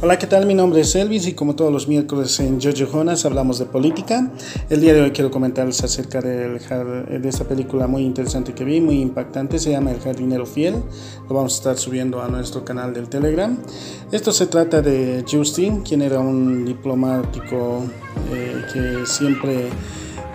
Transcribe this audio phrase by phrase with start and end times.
[0.00, 0.46] Hola, ¿qué tal?
[0.46, 4.30] Mi nombre es Elvis y como todos los miércoles en Jojo Jonas hablamos de política.
[4.70, 6.56] El día de hoy quiero comentarles acerca de
[7.24, 10.74] esta película muy interesante que vi, muy impactante, se llama El jardinero fiel.
[11.28, 13.58] Lo vamos a estar subiendo a nuestro canal del Telegram.
[14.12, 17.82] Esto se trata de Justin, quien era un diplomático
[18.32, 19.68] eh, que siempre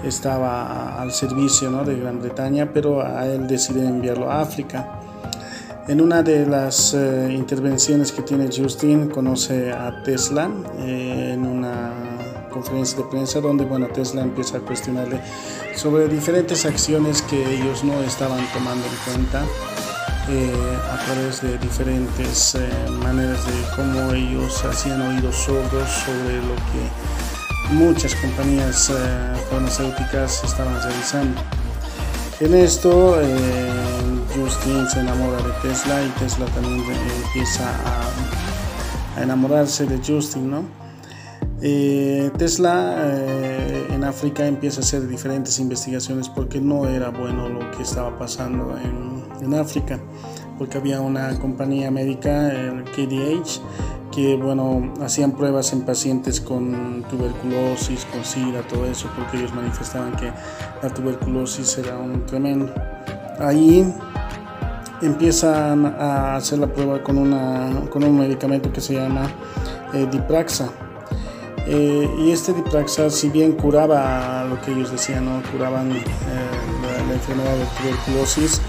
[0.04, 5.03] estaba al servicio de Gran Bretaña, pero a él decide enviarlo a África.
[5.86, 11.92] En una de las eh, intervenciones que tiene Justin conoce a Tesla eh, en una
[12.50, 15.20] conferencia de prensa donde bueno, Tesla empieza a cuestionarle
[15.76, 19.44] sobre diferentes acciones que ellos no estaban tomando en cuenta
[20.30, 20.54] eh,
[20.90, 22.58] a través de diferentes
[23.04, 28.90] maneras de cómo ellos hacían oídos sordos sobre lo que muchas compañías
[29.50, 31.42] farmacéuticas estaban realizando.
[32.40, 33.20] En esto
[34.36, 36.84] Justin se enamora de Tesla y Tesla también
[37.26, 37.70] empieza
[39.16, 40.64] a, enamorarse de Justin, ¿no?
[41.62, 47.72] Eh, Tesla eh, en África empieza a hacer diferentes investigaciones porque no era bueno lo
[47.72, 50.00] que estaba pasando en, en África,
[50.58, 53.62] porque había una compañía médica, el KDH,
[54.12, 60.16] que bueno, hacían pruebas en pacientes con tuberculosis, con SIDA, todo eso, porque ellos manifestaban
[60.16, 60.32] que
[60.82, 62.74] la tuberculosis era un tremendo.
[63.40, 63.92] Ahí
[65.02, 69.30] empiezan a hacer la prueba con, una, con un medicamento que se llama
[69.94, 70.70] eh, Dipraxa.
[71.66, 75.42] Eh, y este Dipraxa, si bien curaba lo que ellos decían, ¿no?
[75.52, 76.04] curaban eh,
[77.08, 78.62] la, enfermedad de tuberculosis,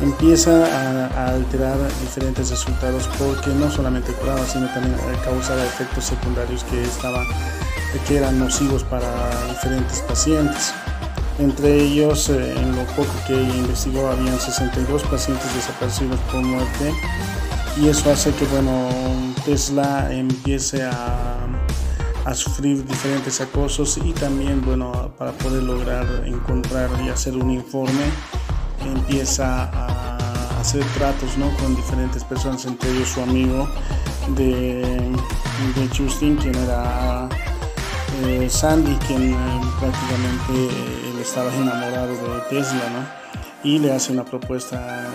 [0.00, 6.82] empieza a, alterar diferentes resultados porque no solamente curaba, sino también causaba efectos secundarios que,
[8.06, 9.08] que eran nocivos para
[9.48, 10.74] diferentes pacientes.
[11.40, 16.92] Entre ellos, eh, en lo poco que investigó, habían 62 pacientes desaparecidos por muerte
[17.80, 18.88] y eso hace que bueno,
[19.46, 21.46] Tesla empiece a,
[22.26, 28.04] a sufrir diferentes acosos y también bueno, para poder lograr encontrar y hacer un informe,
[28.94, 31.50] empieza a hacer tratos ¿no?
[31.56, 33.66] con diferentes personas, entre ellos su amigo
[34.36, 34.82] de,
[35.74, 37.28] de Justin, quien era
[38.24, 43.06] eh, Sandy, quien eh, prácticamente estaba enamorado de Tesla, ¿no?
[43.62, 45.06] Y le hace una propuesta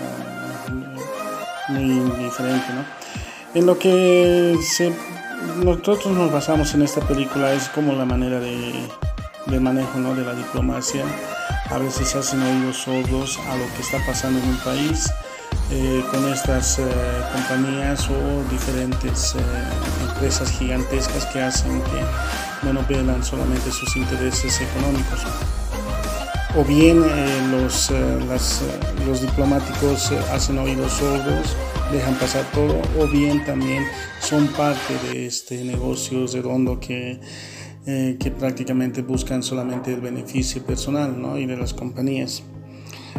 [1.68, 2.84] muy diferente, ¿no?
[3.52, 4.56] En lo que
[5.62, 8.88] nosotros nos basamos en esta película es como la manera de,
[9.44, 10.14] de manejo ¿no?
[10.14, 11.04] de la diplomacia.
[11.70, 15.10] A veces hacen oídos sordos a lo que está pasando en un país
[15.70, 16.80] eh, con estas
[17.34, 19.34] compañías o diferentes
[20.08, 25.20] empresas gigantescas que hacen que no velan solamente sus intereses económicos.
[26.54, 31.56] O bien eh, los, eh, eh, los diplomáticos hacen oídos sordos,
[31.92, 33.84] dejan pasar todo, o bien también
[34.20, 37.20] son parte de este negocio redondo que,
[37.84, 41.38] que prácticamente buscan solamente el beneficio personal ¿no?
[41.38, 42.42] y de las compañías.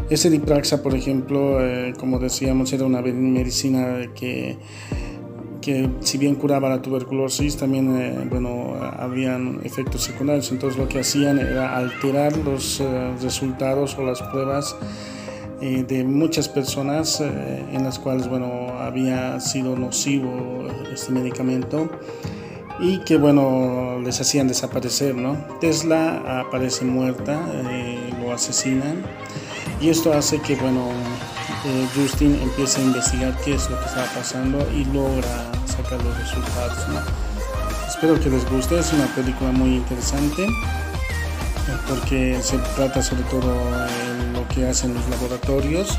[0.10, 1.60] Ese Dipraxa, por ejemplo,
[1.98, 4.58] como decíamos, era una medicina que
[5.68, 10.50] que si bien curaba la tuberculosis, también eh, bueno, habían efectos secundarios.
[10.50, 14.78] Entonces lo que hacían era alterar los eh, resultados o las pruebas
[15.60, 21.90] eh, de muchas personas en las cuales bueno, había sido nocivo este medicamento
[22.80, 25.16] y que bueno, les hacían desaparecer.
[25.16, 25.36] ¿no?
[25.60, 27.46] Tesla aparece muerta,
[28.34, 29.04] asesinan
[29.80, 30.90] y esto hace que bueno,
[31.96, 36.78] Justin empieza a investigar qué es lo que estaba pasando y logra sacar los resultados.
[37.88, 43.50] Espero que les guste, es una película muy interesante eh, porque se trata sobre todo
[43.50, 45.98] de lo que hacen los laboratorios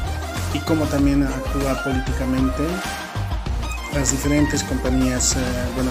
[0.55, 2.62] y cómo también actúa políticamente
[3.94, 5.38] las diferentes compañías, eh,
[5.75, 5.91] bueno,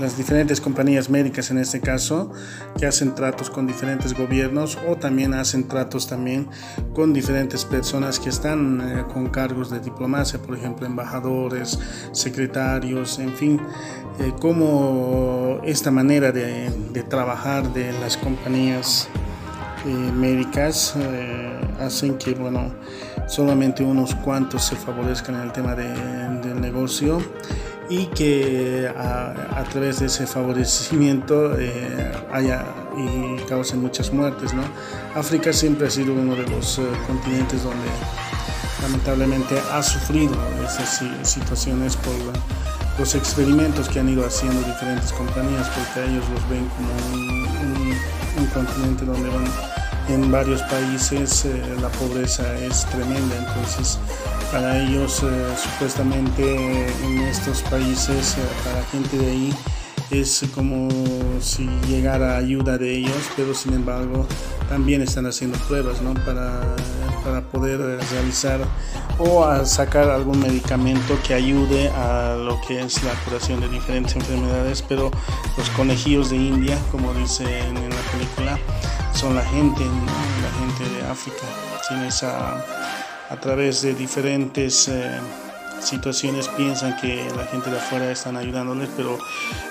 [0.00, 2.32] las diferentes compañías médicas en este caso,
[2.78, 6.48] que hacen tratos con diferentes gobiernos o también hacen tratos también
[6.94, 11.78] con diferentes personas que están eh, con cargos de diplomacia, por ejemplo, embajadores,
[12.12, 13.60] secretarios, en fin,
[14.18, 16.70] eh, cómo esta manera de,
[17.08, 19.08] trabajar de las compañías
[19.86, 20.94] eh, médicas
[21.80, 22.72] hacen que, bueno,
[23.26, 27.20] solamente unos cuantos se favorezcan en el tema del negocio
[27.90, 32.64] y que a, través de ese favorecimiento eh, haya
[32.96, 34.54] y cause muchas muertes.
[34.54, 34.62] ¿no?
[35.16, 37.88] África siempre ha sido uno de los eh, continentes donde
[38.80, 40.34] lamentablemente ha sufrido
[40.64, 42.14] esas situaciones por
[42.98, 46.92] los experimentos que han ido haciendo diferentes compañías porque ellos los ven como
[48.38, 49.28] un, continente donde
[50.08, 53.98] en varios países eh, la pobreza es tremenda, entonces
[54.50, 55.26] para ellos eh,
[55.56, 59.54] supuestamente en estos países, eh, para gente de ahí,
[60.10, 60.88] es como
[61.40, 64.26] si llegara ayuda de ellos, pero sin embargo
[64.68, 66.14] también están haciendo pruebas ¿no?
[66.24, 66.60] para,
[67.22, 67.78] para poder
[68.10, 68.60] realizar
[69.18, 74.16] o a sacar algún medicamento que ayude a lo que es la curación de diferentes
[74.16, 75.10] enfermedades, pero
[75.56, 78.58] los conejillos de India, como dicen en la película,
[79.14, 81.46] son la gente, la gente de África,
[82.22, 85.20] a, a través de diferentes eh,
[85.80, 89.18] situaciones piensan que la gente de afuera están ayudándoles, pero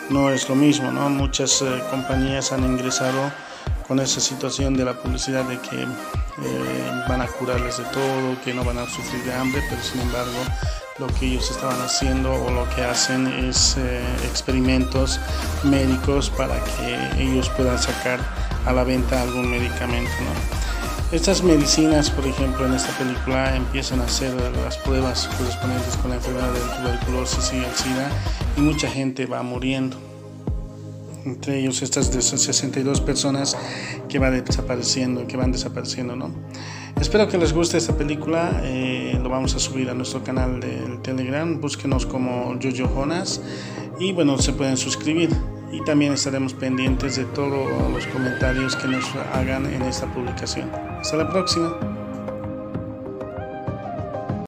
[0.09, 1.09] no es lo mismo, ¿no?
[1.09, 3.31] Muchas eh, compañías han ingresado
[3.87, 8.53] con esa situación de la publicidad de que eh, van a curarles de todo, que
[8.53, 10.39] no van a sufrir de hambre, pero sin embargo
[10.99, 13.77] lo que ellos estaban haciendo o lo que hacen es
[14.25, 15.19] experimentos
[15.63, 18.19] médicos para que ellos puedan sacar
[18.65, 20.11] a la venta algún medicamento.
[21.11, 24.31] Estas medicinas, por ejemplo, en esta película empiezan a hacer
[24.63, 28.09] las pruebas correspondientes con la enfermedad de tuberculosis y el SIDA
[28.57, 29.97] y mucha gente va muriendo.
[31.25, 33.57] Entre ellos estas de esas 62 personas
[34.07, 36.31] que van desapareciendo, que van desapareciendo, ¿no?
[36.99, 38.61] Espero que les guste esta película.
[38.63, 41.59] Eh, lo vamos a subir a nuestro canal del Telegram.
[41.59, 43.41] Búsquenos como Jojo Jonas
[43.99, 45.29] y bueno, se pueden suscribir
[45.71, 50.69] y también estaremos pendientes de todos los comentarios que nos hagan en esta publicación.
[50.99, 51.88] Hasta la próxima.